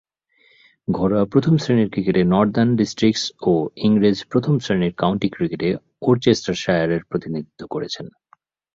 ঘরোয়া 0.87 1.25
প্রথম-শ্রেণীর 1.25 1.89
ক্রিকেটে 1.89 2.21
নর্দার্ন 2.23 2.71
ডিস্ট্রিক্টস 2.75 3.23
ও 3.41 3.51
ইংরেজ 3.77 4.17
প্রথম-শ্রেণীর 4.29 4.93
কাউন্টি 4.97 5.29
ক্রিকেটে 5.29 5.69
ওরচেস্টারশায়ারের 6.01 7.01
প্রতিনিধিত্ব 7.03 7.61
করেছেন। 7.67 8.05